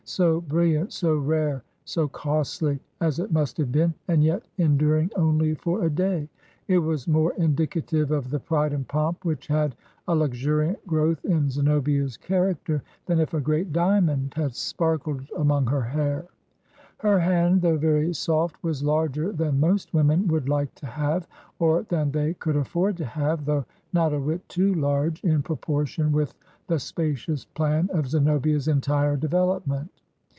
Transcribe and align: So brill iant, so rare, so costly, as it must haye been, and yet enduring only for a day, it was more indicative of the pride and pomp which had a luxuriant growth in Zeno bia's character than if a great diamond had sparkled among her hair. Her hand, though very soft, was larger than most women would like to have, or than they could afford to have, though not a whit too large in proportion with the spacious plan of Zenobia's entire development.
So 0.03 0.41
brill 0.41 0.71
iant, 0.81 0.91
so 0.91 1.15
rare, 1.15 1.63
so 1.85 2.09
costly, 2.09 2.81
as 2.99 3.19
it 3.19 3.31
must 3.31 3.55
haye 3.55 3.63
been, 3.71 3.93
and 4.09 4.21
yet 4.21 4.43
enduring 4.57 5.09
only 5.15 5.55
for 5.55 5.85
a 5.85 5.89
day, 5.89 6.27
it 6.67 6.79
was 6.79 7.07
more 7.07 7.31
indicative 7.37 8.11
of 8.11 8.29
the 8.29 8.39
pride 8.39 8.73
and 8.73 8.85
pomp 8.85 9.23
which 9.23 9.47
had 9.47 9.73
a 10.09 10.15
luxuriant 10.15 10.85
growth 10.85 11.23
in 11.23 11.49
Zeno 11.49 11.79
bia's 11.79 12.17
character 12.17 12.83
than 13.05 13.19
if 13.19 13.33
a 13.33 13.39
great 13.39 13.71
diamond 13.71 14.33
had 14.35 14.53
sparkled 14.53 15.29
among 15.37 15.67
her 15.67 15.83
hair. 15.83 16.25
Her 16.97 17.19
hand, 17.19 17.61
though 17.61 17.77
very 17.77 18.13
soft, 18.13 18.61
was 18.61 18.83
larger 18.83 19.31
than 19.31 19.61
most 19.61 19.93
women 19.93 20.27
would 20.27 20.49
like 20.49 20.75
to 20.75 20.87
have, 20.87 21.25
or 21.57 21.83
than 21.83 22.11
they 22.11 22.33
could 22.33 22.57
afford 22.57 22.97
to 22.97 23.05
have, 23.05 23.45
though 23.45 23.65
not 23.93 24.13
a 24.13 24.19
whit 24.19 24.47
too 24.49 24.73
large 24.73 25.23
in 25.23 25.41
proportion 25.41 26.11
with 26.11 26.33
the 26.67 26.79
spacious 26.79 27.45
plan 27.45 27.89
of 27.93 28.07
Zenobia's 28.07 28.67
entire 28.67 29.15
development. 29.15 29.89